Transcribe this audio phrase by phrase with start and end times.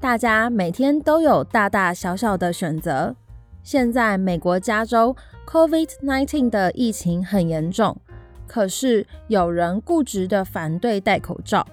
[0.00, 3.16] 大家每天都有大大小小的选择。
[3.62, 5.16] 现在美国加州
[5.46, 7.96] COVID-19 的疫情很严重，
[8.46, 11.66] 可是有人固执的反对戴口罩。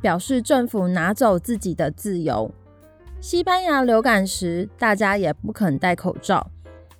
[0.00, 2.50] 表示政府拿走自己的自由。
[3.20, 6.50] 西班牙流感时，大家也不肯戴口罩。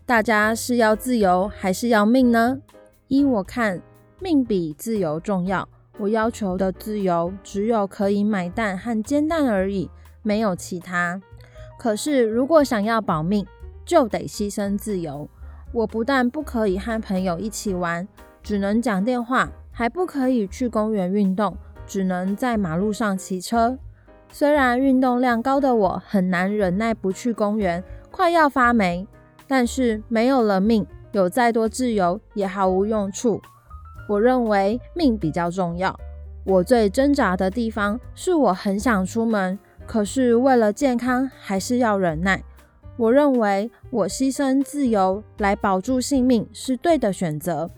[0.04, 2.58] 大家是要自由还是要命呢？
[3.08, 3.80] 依我看，
[4.18, 5.66] 命比自由重要。
[5.96, 9.88] 我要求的自由只有可以买蛋和煎蛋而已，
[10.22, 11.20] 没有其他。
[11.78, 13.46] 可是如果想要保命，
[13.84, 15.28] 就得牺牲自由。
[15.72, 18.06] 我不但不可以和朋友一起玩，
[18.42, 21.56] 只能讲电话，还不可以去公园运动。
[21.86, 23.76] 只能在马路上骑车。
[24.30, 29.08] 虽然运动量高的我很难忍耐不去公园，快要发霉，
[29.48, 33.42] 但是没有了命，有再多自由也毫无用处。
[34.08, 35.98] 我认为命比较重要。
[36.44, 39.58] 我最挣扎的地方是我很想出门，
[39.90, 42.40] 可是为了健康还是要忍耐。
[42.96, 47.68] 我认为我牺牲自由来保住性命是对的选择。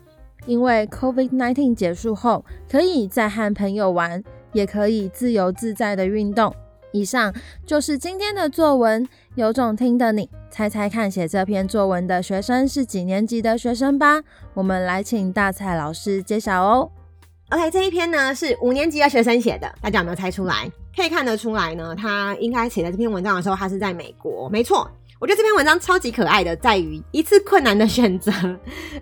[0.45, 6.53] 因为 COVID-19 结束后，可以再和朋友玩，也可以自由自在的运动。
[6.91, 7.33] 以上
[7.65, 14.21] 就是今天的作文，有种听的你猜猜看，写这篇作文的学生是几年级的学生吧？
[14.53, 16.91] 我们来请大蔡老师揭晓哦。
[17.49, 20.71] OK，这一篇呢是五年级的学生写的，大家有没有猜出来？
[20.95, 24.89] 可以看得出来呢，他应该写在这篇文章的时候，他是在美国，没错。
[25.19, 28.31] 我觉得这篇文章超级可爱的，在于一次困难的选择。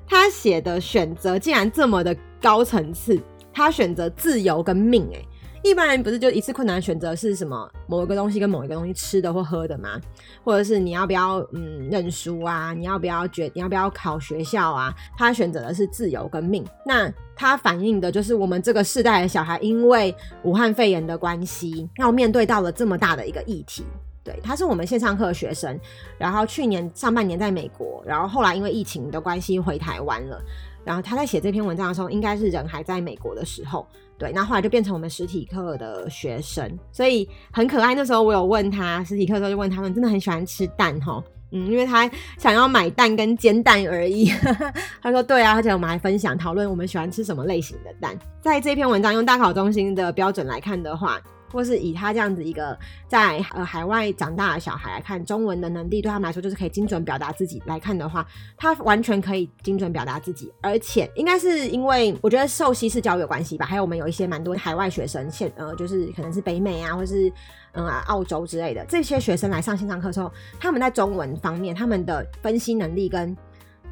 [0.07, 3.19] 他写的选择竟然这么的高层次，
[3.51, 5.07] 他选择自由跟命。
[5.11, 5.27] 诶，
[5.63, 7.69] 一般人不是就一次困难选择是什么？
[7.87, 9.99] 某一个东西跟某一个东西吃的或喝的吗？
[10.43, 12.73] 或者是你要不要嗯认输啊？
[12.73, 13.49] 你要不要决？
[13.53, 14.93] 你要不要考学校啊？
[15.15, 16.65] 他选择的是自由跟命。
[16.85, 23.85] 那他反映的就是我们这个世代的小孩，因为武汉肺炎的关系，要面对到了这么大的一个议题。
[24.23, 25.79] 对，他是我们线上课的学生，
[26.17, 30.39] 然后去年上半年在美国，然后后来因为疫情的关系回台湾了。
[30.83, 33.87] 然后他在写这篇文章的时候，应该是人还在美国的时候。
[34.17, 37.95] 对，那后来就变成我们实体课的学生，所以很可爱。
[37.95, 41.23] 那时候我有问他，实体课的时候就问他们，真的很喜欢吃蛋哈？
[41.51, 44.31] 嗯，因为他想要买蛋跟煎蛋而已。
[45.01, 48.17] 他说对啊，而且我们还分享讨论我们喜欢吃什么类型的蛋。
[48.39, 51.19] 在这篇文章用大考中心的标准来看的话。
[51.51, 58.25] 或是以他这样子一个在呃海外长大的小孩来看，中文的能力对他们来说就是可以精准表达自己来看的话，
[58.57, 67.27] 他完全可以精准表达自己，而且应该是因为我觉得受西式教育有关系吧，还有我们有一些蛮多海外学生，现呃就是可能是北美啊，或是
[67.73, 73.35] 嗯、呃、澳洲之类的这些学生来上线上课的时候，他们在中文方面他们的分析能力跟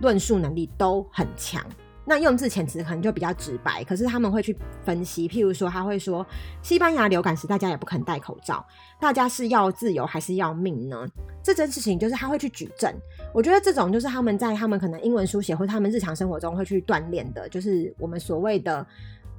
[0.02, 1.64] 论述能力都很强。
[2.10, 6.26] 那用字遣词可能就比较直白，可是他们会去分析，譬如说他会说，
[6.64, 8.66] 西班牙流感时大家也不肯戴口罩，
[9.00, 11.08] 大家是要自由还是要命呢？
[11.44, 12.92] 这件事情就是他会去举证，
[13.32, 18.84] 我觉得这种就是他们在他们可能英文书写或他们日常生活中会去锻炼的，就是我们所谓的。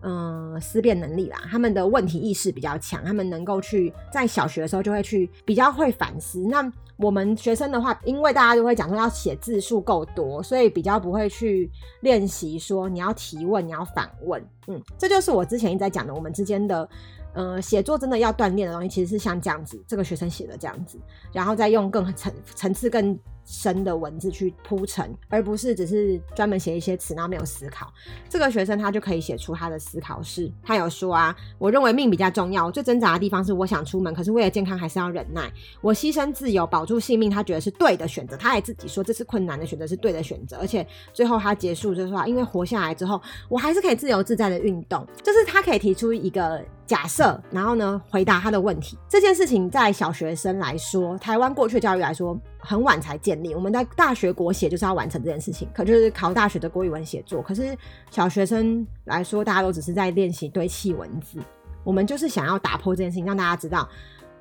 [0.03, 6.41] 嗯，思辨能力啦，他们的问题意识比较强，他们能够去在小学的时候就会去比较会反思。
[6.41, 14.43] 那我们学生的话，因为大家都会讲说要写字数够多，所以比较不会去练习说你要提问，你要反问。
[14.69, 16.89] 嗯，这就是我之前一直在讲的，我们之间的。
[17.33, 20.99] 呃，写作真的要锻炼的东西，其实是像这样子，这个学生写的这样子，
[21.33, 27.93] 然后再用更层层次更深的文字去铺陈，而不是只是专门写一些词，然后没有思考。
[28.29, 35.51] 这个学生他就可以写出他的思考是，他有说啊，我认为命比较重要，最挣扎的地方是我想出门，可是为了健康还是要忍耐，
[35.81, 46.63] 我牺牲自由保住性命，他觉得是对的选择，他也自己说这是困难的选择，是对的选择，而且最后他结束就是说，因为活下来之后，我还是可以自由自在的运动，就是他可以提出一个。
[46.87, 48.99] 假设，然后呢，回答他的问题。
[49.09, 53.55] 这件事情在小学生来说，台湾过去教育来说，很晚才建立。
[53.55, 57.43] 我们在大学国写就是要完成这件事情，可就是考大学的国语文写作。
[57.43, 57.77] 可是
[58.11, 61.39] 小学生来说，大家都只是在练习堆砌文字。
[61.83, 63.89] 我们就是想要打破这件事情，让大家知道，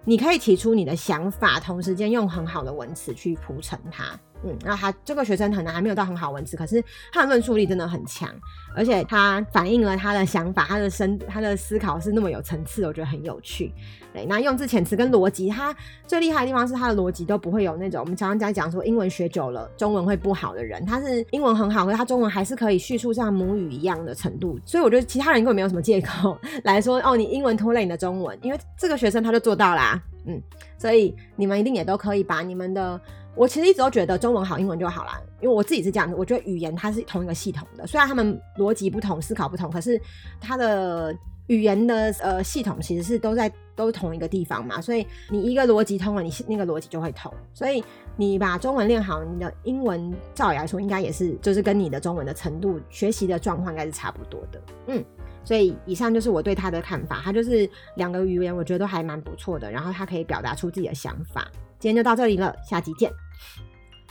[0.03, 4.19] 你可以提出你的想法，同时间用很好的文词去铺陈它。
[4.43, 8.29] 嗯，然后他这个学生可能还没有到很好文字，可是他的论述力真的很强，
[8.75, 13.73] 而且他反映了他的想法，他的深，他的思考是那么有层次，我觉得很有趣。
[14.13, 15.75] 对，那用字遣词跟逻辑，他
[16.07, 30.41] 最厉害的地方是他的逻辑都不会有那种我们常常在讲说英文学久了中文会不好的人，他是英文很好，可是他中文还是可以叙述像母语一样的程度，所以我觉得其他人根本没有什么借口来说哦，你英文拖累你的中文，因为这个学生他就做到啦，嗯，
[30.77, 32.99] 所以你们一定也都可以把你们的。
[33.35, 36.15] 我其实一直都觉得中文好，英文就好啦，因为我自己是这样子。
[36.15, 39.99] 我觉得语言它是同一个系统的，虽然他们逻辑不同、思考不同，可是
[40.41, 41.15] 它的
[41.47, 43.49] 语言的呃系统其实是都在
[43.79, 44.81] 都同一个地方嘛。
[44.81, 47.33] 所以你一个逻辑通了，你那个逻辑就会通。
[47.53, 47.81] 所以
[48.17, 54.61] 你把中文练好，你的英文照理来说应该也是就是跟你的中文的程度、学习的状况应该是差不多的。
[54.87, 55.03] 嗯，
[55.45, 57.21] 所以以上就是我对他的看法。
[57.23, 59.71] 他就是两个语言，我觉得都还蛮不错的。
[59.71, 61.47] 然后他可以表达出自己的想法。
[61.79, 63.09] 今天就到这里了，下集见。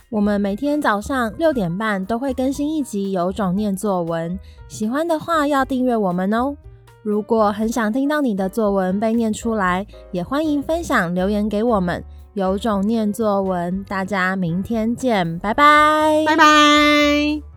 [0.09, 4.35] 我们每天早上六点半都会更新一集《有种念作文》，
[4.67, 6.57] 喜欢的话要订阅我们哦。
[7.01, 12.03] 如果很想听到你的作文被念出来，也欢迎分享留言给我们。
[12.33, 17.48] 有种念作文，大家明天见，拜拜，拜拜。